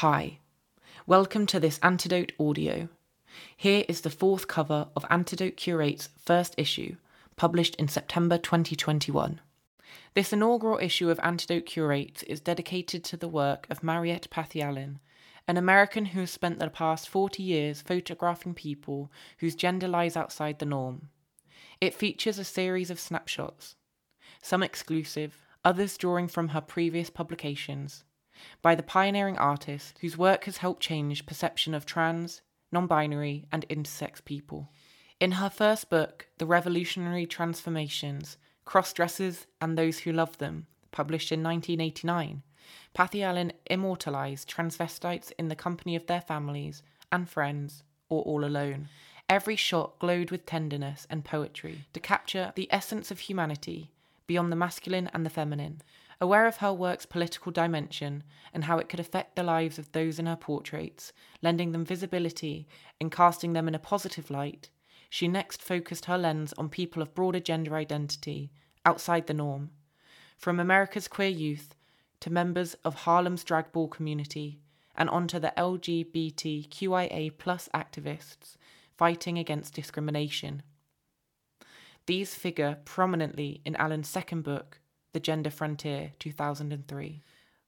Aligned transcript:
Hi, 0.00 0.38
welcome 1.06 1.44
to 1.44 1.60
this 1.60 1.78
Antidote 1.82 2.32
audio. 2.40 2.88
Here 3.54 3.84
is 3.86 4.00
the 4.00 4.08
fourth 4.08 4.48
cover 4.48 4.88
of 4.96 5.04
Antidote 5.10 5.58
Curate's 5.58 6.08
first 6.16 6.54
issue, 6.56 6.96
published 7.36 7.74
in 7.74 7.86
September 7.86 8.38
2021. 8.38 9.42
This 10.14 10.32
inaugural 10.32 10.78
issue 10.78 11.10
of 11.10 11.20
Antidote 11.22 11.66
Curate 11.66 12.24
is 12.26 12.40
dedicated 12.40 13.04
to 13.04 13.18
the 13.18 13.28
work 13.28 13.66
of 13.68 13.82
Mariette 13.82 14.30
Pathy-Allen, 14.30 15.00
an 15.46 15.58
American 15.58 16.06
who 16.06 16.20
has 16.20 16.30
spent 16.30 16.58
the 16.58 16.70
past 16.70 17.06
40 17.06 17.42
years 17.42 17.82
photographing 17.82 18.54
people 18.54 19.12
whose 19.40 19.54
gender 19.54 19.86
lies 19.86 20.16
outside 20.16 20.60
the 20.60 20.64
norm. 20.64 21.10
It 21.78 21.92
features 21.92 22.38
a 22.38 22.44
series 22.44 22.90
of 22.90 22.98
snapshots, 22.98 23.76
some 24.40 24.62
exclusive, 24.62 25.42
others 25.62 25.98
drawing 25.98 26.26
from 26.26 26.48
her 26.48 26.62
previous 26.62 27.10
publications, 27.10 28.04
by 28.62 28.74
the 28.74 28.82
pioneering 28.82 29.38
artist 29.38 29.94
whose 30.00 30.18
work 30.18 30.44
has 30.44 30.58
helped 30.58 30.82
change 30.82 31.26
perception 31.26 31.74
of 31.74 31.86
trans, 31.86 32.42
non 32.72 32.86
binary, 32.86 33.46
and 33.52 33.68
intersex 33.68 34.24
people. 34.24 34.68
In 35.18 35.32
her 35.32 35.50
first 35.50 35.90
book, 35.90 36.28
The 36.38 36.46
Revolutionary 36.46 37.26
Transformations 37.26 38.36
Cross 38.64 38.92
Dressers 38.92 39.46
and 39.60 39.76
Those 39.76 40.00
Who 40.00 40.12
Love 40.12 40.38
Them, 40.38 40.66
published 40.92 41.32
in 41.32 41.42
1989, 41.42 42.42
Pathy-Allen 42.94 43.52
immortalized 43.66 44.48
transvestites 44.48 45.32
in 45.38 45.48
the 45.48 45.56
company 45.56 45.96
of 45.96 46.06
their 46.06 46.20
families 46.20 46.82
and 47.10 47.28
friends, 47.28 47.82
or 48.08 48.22
all 48.22 48.44
alone. 48.44 48.88
Every 49.28 49.56
shot 49.56 49.98
glowed 49.98 50.30
with 50.30 50.46
tenderness 50.46 51.06
and 51.10 51.24
poetry 51.24 51.84
to 51.92 52.00
capture 52.00 52.52
the 52.54 52.68
essence 52.70 53.10
of 53.10 53.20
humanity 53.20 53.90
beyond 54.30 54.52
the 54.52 54.56
masculine 54.64 55.10
and 55.12 55.26
the 55.26 55.28
feminine. 55.28 55.82
Aware 56.20 56.46
of 56.46 56.58
her 56.58 56.72
work's 56.72 57.04
political 57.04 57.50
dimension 57.50 58.22
and 58.54 58.62
how 58.62 58.78
it 58.78 58.88
could 58.88 59.00
affect 59.00 59.34
the 59.34 59.42
lives 59.42 59.76
of 59.76 59.90
those 59.90 60.20
in 60.20 60.26
her 60.26 60.36
portraits, 60.36 61.12
lending 61.42 61.72
them 61.72 61.84
visibility 61.84 62.68
and 63.00 63.10
casting 63.10 63.54
them 63.54 63.66
in 63.66 63.74
a 63.74 63.80
positive 63.80 64.30
light, 64.30 64.70
she 65.08 65.26
next 65.26 65.60
focused 65.60 66.04
her 66.04 66.16
lens 66.16 66.54
on 66.56 66.68
people 66.68 67.02
of 67.02 67.12
broader 67.12 67.40
gender 67.40 67.74
identity 67.74 68.52
outside 68.84 69.26
the 69.26 69.34
norm. 69.34 69.70
From 70.36 70.60
America's 70.60 71.08
queer 71.08 71.28
youth 71.28 71.74
to 72.20 72.30
members 72.30 72.74
of 72.84 72.94
Harlem's 72.94 73.42
drag 73.42 73.72
ball 73.72 73.88
community 73.88 74.60
and 74.94 75.10
onto 75.10 75.40
the 75.40 75.52
LGBTQIA 75.56 77.36
plus 77.36 77.68
activists 77.74 78.56
fighting 78.96 79.38
against 79.38 79.74
discrimination. 79.74 80.62
These 82.10 82.34
figure 82.34 82.78
prominently 82.84 83.60
in 83.64 83.76
Allen's 83.76 84.08
second 84.08 84.42
book, 84.42 84.80
The 85.12 85.20
Gender 85.20 85.48
Frontier, 85.48 86.10
2003. 86.18 87.22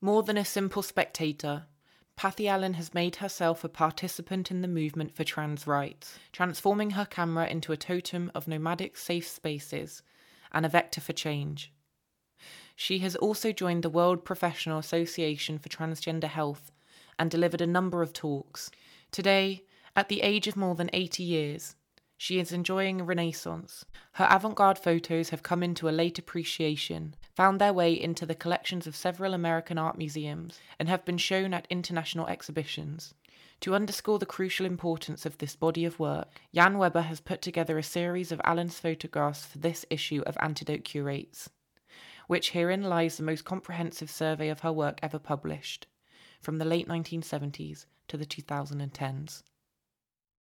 More 0.00 0.22
than 0.22 0.38
a 0.38 0.44
simple 0.44 0.82
spectator, 0.82 1.66
Pathy-Allen 2.14 2.74
has 2.74 2.94
made 2.94 3.16
herself 3.16 3.64
a 3.64 3.68
participant 3.68 4.52
in 4.52 4.60
the 4.60 4.68
movement 4.68 5.16
for 5.16 5.24
trans 5.24 5.66
rights, 5.66 6.20
transforming 6.30 6.90
her 6.90 7.04
camera 7.04 7.48
into 7.48 7.72
a 7.72 7.76
totem 7.76 8.30
of 8.32 8.46
nomadic 8.46 8.96
safe 8.96 9.26
spaces 9.26 10.04
and 10.52 10.64
a 10.64 10.68
vector 10.68 11.00
for 11.00 11.12
change. 11.12 11.72
She 12.76 13.00
has 13.00 13.16
also 13.16 13.50
joined 13.50 13.82
the 13.82 13.90
World 13.90 14.24
Professional 14.24 14.78
Association 14.78 15.58
for 15.58 15.68
Transgender 15.68 16.28
Health 16.28 16.70
and 17.18 17.28
delivered 17.28 17.60
a 17.60 17.66
number 17.66 18.02
of 18.02 18.12
talks. 18.12 18.70
Today, 19.10 19.64
at 19.96 20.08
the 20.08 20.20
age 20.20 20.46
of 20.46 20.54
more 20.54 20.76
than 20.76 20.90
80 20.92 21.24
years, 21.24 21.74
she 22.20 22.40
is 22.40 22.50
enjoying 22.50 23.00
a 23.00 23.04
renaissance. 23.04 23.84
Her 24.14 24.26
avant 24.28 24.56
garde 24.56 24.76
photos 24.76 25.30
have 25.30 25.44
come 25.44 25.62
into 25.62 25.88
a 25.88 25.90
late 25.90 26.18
appreciation, 26.18 27.14
found 27.36 27.60
their 27.60 27.72
way 27.72 27.92
into 27.92 28.26
the 28.26 28.34
collections 28.34 28.88
of 28.88 28.96
several 28.96 29.34
American 29.34 29.78
art 29.78 29.96
museums, 29.96 30.58
and 30.80 30.88
have 30.88 31.04
been 31.04 31.16
shown 31.16 31.54
at 31.54 31.68
international 31.70 32.26
exhibitions. 32.26 33.14
To 33.60 33.74
underscore 33.76 34.18
the 34.18 34.26
crucial 34.26 34.66
importance 34.66 35.24
of 35.24 35.38
this 35.38 35.54
body 35.54 35.84
of 35.84 36.00
work, 36.00 36.40
Jan 36.52 36.76
Weber 36.76 37.02
has 37.02 37.20
put 37.20 37.40
together 37.40 37.78
a 37.78 37.84
series 37.84 38.32
of 38.32 38.40
Allen's 38.42 38.80
photographs 38.80 39.46
for 39.46 39.58
this 39.58 39.86
issue 39.88 40.22
of 40.26 40.36
Antidote 40.40 40.82
Curates, 40.82 41.48
which 42.26 42.50
herein 42.50 42.82
lies 42.82 43.16
the 43.16 43.22
most 43.22 43.44
comprehensive 43.44 44.10
survey 44.10 44.48
of 44.48 44.60
her 44.60 44.72
work 44.72 44.98
ever 45.04 45.20
published, 45.20 45.86
from 46.40 46.58
the 46.58 46.64
late 46.64 46.88
1970s 46.88 47.86
to 48.08 48.16
the 48.16 48.26
2010s. 48.26 49.44